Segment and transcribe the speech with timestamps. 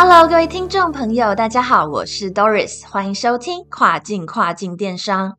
[0.00, 5.36] Hello，各位听众朋友，大家好，我是 Doris，欢迎收听跨境跨境电商。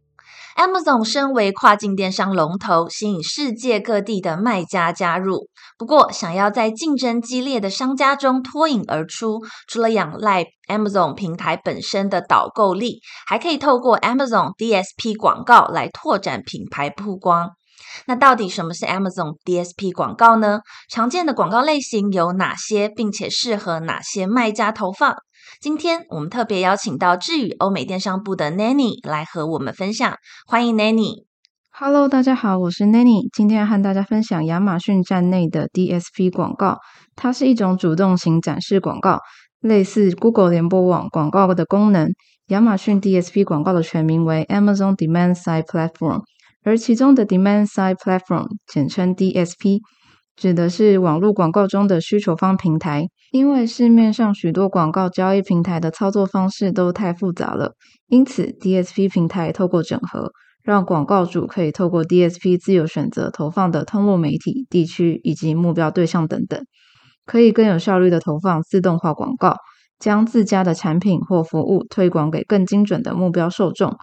[0.58, 5.48] Amazon 身为跨境电商龙头，吸引世界各地的卖家加入。
[5.78, 17.52] 不过，想要在竞争激烈的商家中脱颖而出，除了仰赖 Amazon 平台本身的导购力，还可以透过 Amazon DSP 广告来拓展品牌曝光。
[18.06, 20.62] 那到底什么是 Amazon DSP 广告呢？
[20.90, 25.16] 常见的广告类型有哪些，并且适合哪些卖家投放？
[25.62, 30.16] 今天我们特别邀请到智宇欧美电商部的 Nanny 来和我们分享。
[30.48, 31.26] 欢迎 Nanny。
[31.72, 33.30] Hello，大家好，我是 Nanny。
[33.34, 36.78] 今天要和大家分享亚马逊站内的 DSP 广告。
[37.16, 39.20] 它是一种主动型展示广告，
[39.62, 42.10] 类似 Google 联播网广告的功能。
[42.48, 46.22] 亚马逊 DSP 广告的全名为 Amazon Demand Side Platform。
[46.70, 49.80] 而其中的 Demand Side Platform，简称 DSP，
[50.36, 53.08] 指的是网络广告中的需求方平台。
[53.32, 57.74] 因为市面上许多广告交易平台的操作方式都太复杂了，
[58.06, 66.64] 因此 DSP 平台透过整合，让广告主可以透过 DSP 自由选择投放的通路媒体、地区以及目标对象等等，
[67.26, 69.56] 可以更有效率的投放自动化广告，
[69.98, 73.98] 将自家的产品或服务推广给更精准的目标受众。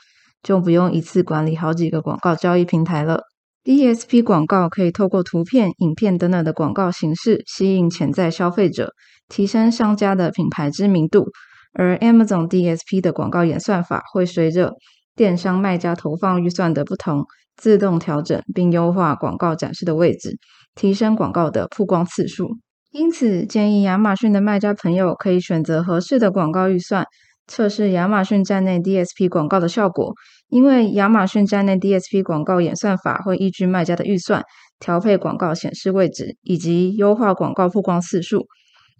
[0.46, 3.22] 就不用一次管理好几个广告交易平台了。
[3.64, 8.92] DSP 广告可以透过图片、影片等等的广告形式吸引潜在消费者，
[9.28, 11.26] 提升商家的品牌知名度。
[11.72, 14.72] 而 Amazon DSP 的广告演算法会随着
[15.16, 17.24] 电商卖家投放预算的不同，
[17.56, 20.38] 自动调整并优化广告展示的位置，
[20.76, 22.50] 提升广告的曝光次数。
[22.92, 27.04] 因此，建议亚马逊的卖家朋友可以选择合适的广告预算。
[27.46, 30.12] 测试亚马逊站内 DSP 广告的效果，
[30.48, 34.42] 因为亚马逊站内 DSP 广告演算法会依据卖家的预算
[34.80, 38.46] 调配广告显示位置，以及优化广告曝光次数。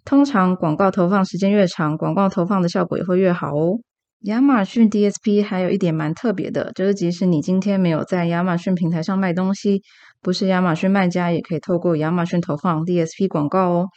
[0.05, 3.79] 通常广告投放时间越长，广告投放的效果也会越好哦。
[4.21, 9.81] 亚马逊 DSP 还有一点蛮特别的，就是即使你今天没有在亚马逊平台上卖东西，
[10.21, 13.87] 不是亚马逊卖家，也可以透过亚马逊投放 DSP 广告哦。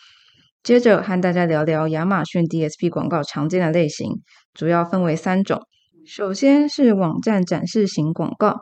[0.63, 4.21] 接着和大家聊聊亚马逊 DSP 广告常见的类型，
[4.53, 5.63] 主要分为三种。
[6.07, 8.59] 首先是网站展示型广告，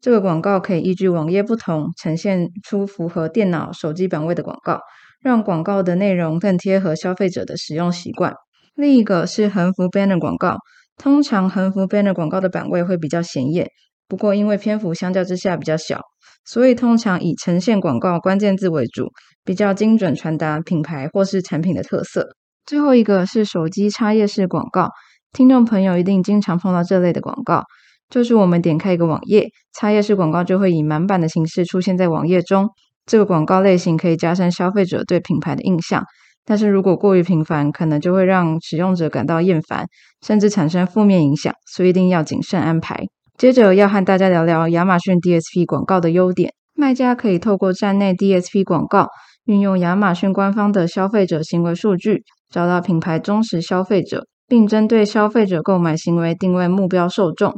[0.00, 4.80] 这个广告可以依据网页不同，呈现出符合电脑、手机版位的广告，
[5.20, 8.34] 让广告的内容更贴合消费者的使用习惯。
[8.74, 10.56] 另一个是横幅 banner 广告，
[10.98, 13.70] 通常横幅 banner 广告的版位会比较显眼，
[14.08, 16.00] 不过因为篇幅相较之下比较小。
[16.44, 19.10] 所以通常以呈现广告关键字为主，
[19.46, 22.26] 比较精准传达品牌或是产品的特色。
[22.66, 24.90] 最后一个是手机插页式广告，
[25.32, 27.62] 听众朋友一定经常碰到这类的广告，
[28.10, 29.46] 就是我们点开一个网页，
[29.78, 32.68] 插页式广告就会以满版的形式出现在网页中。
[33.06, 36.02] 这个广告类型可以加深消费者对品牌的印象，
[36.44, 39.86] 但是如果过于频繁，可能就会让使用者感到厌烦，
[40.26, 43.04] 甚至产生负面影响，所以一定要谨慎安排。
[43.38, 46.52] 接着要和大家聊聊亚马逊 DSP 广告的优点。
[46.74, 49.08] 卖家可以透过站内 DSP 广告，
[49.46, 57.54] 运用亚马逊官方的消费者行为数据，找到品牌忠实消费者，并针对消费者购买行为定位目标受众。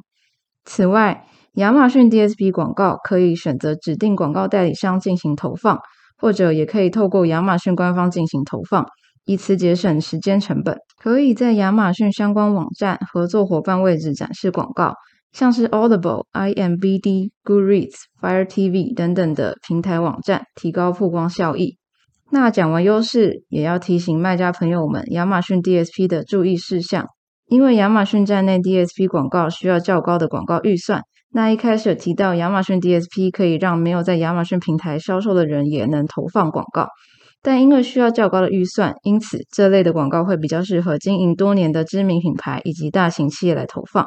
[0.67, 5.79] 此外，亚马逊 DSP 广告可以选择指定广告代理商进行投放，
[6.19, 8.85] 或者也可以透过亚马逊官方进行投放，
[9.25, 10.77] 以此节省时间成本。
[11.03, 14.93] 可以在亚马逊相关网站合作伙伴位置展示广告。
[15.33, 21.77] 像是 Audible、IMBD、Goodreads、Fire TV 等等的平台网站，提高曝光效益。
[22.31, 27.07] 那讲完优势，也要提醒卖家朋友们，亚马逊 DSP 的注意事项。
[27.47, 31.01] 因为亚马逊站内 DSP 广告需要较高的广告预算。
[31.31, 36.89] 那一开始有提到，亚马逊 DSP 可以让没有在亚马逊平台销售的人也能投放广告，
[37.41, 44.07] 但因为需要较高的预算，因此这类的广告会比较适合经营多年的知名品牌以及大型企业来投放。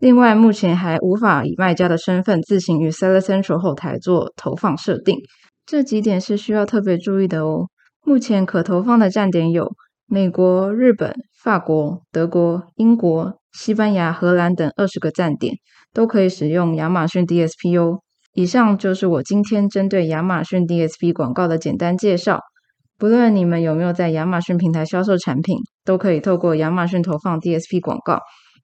[0.00, 5.18] 另外，目前还无法以卖家的身份自行与 Seller Central 后台做投放设定，
[5.66, 7.66] 这几点是需要特别注意的哦。
[8.02, 9.70] 目前可投放的站点有
[10.06, 11.14] 美国、日本、
[11.44, 15.54] 法国、德国、英国、西班牙、荷兰等二十个站点，
[15.92, 18.00] 都可以使用亚马逊 DSP 哦。
[18.32, 22.40] 以上就是我今天针对亚马逊 DSP 广告的简单介绍。
[22.96, 28.18] 不论你们有没有在亚马逊平台销售产品，都可以透过亚马逊投放 DSP 广告。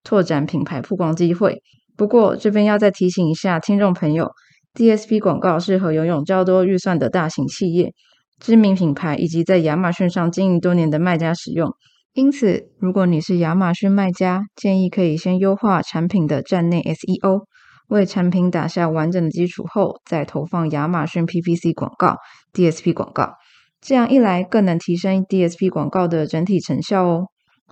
[0.07, 1.61] 拓展品牌曝光机会。
[1.97, 4.31] 不过这边要再提醒一下听众朋友
[4.75, 7.93] ，DSP 广告适合拥有较多预算的大型企业、
[8.39, 11.69] 知名品牌以及在亚马逊上经营多年的卖家使用。
[12.13, 17.41] 因此，如果你是亚马逊卖家，建议可以先优化产品的站内 SEO，
[17.89, 22.17] 为产品打下完整的基础后，再投放亚马逊 PPC 广告、
[22.53, 23.33] DSP 广告。
[23.81, 27.27] 这样一来，更能提升 DSP 广告的整体成效哦。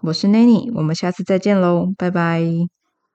[0.07, 2.43] 我是 Nanny，我们下次再见喽，拜拜。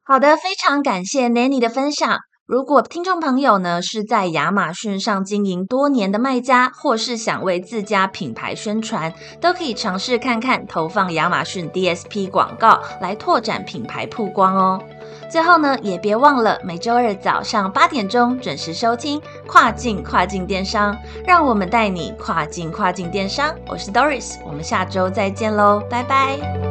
[0.03, 2.17] 好的，非常感谢 Nanny 的分享。
[2.47, 14.81] 如果听众朋友呢是在亚马逊上经营多年的卖家，或是想为自家品牌宣传，都可以尝试看看投放亚马逊 DSP 广告来拓展品牌曝光哦。
[15.29, 23.53] 最后呢，也别忘了每周二早上八点钟准时收听跨境跨境电商，让我们带你跨境跨境电商。
[23.67, 26.68] 我是 Doris，我们下周再见喽，拜拜。